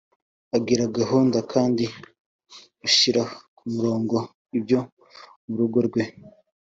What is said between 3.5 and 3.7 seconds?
ku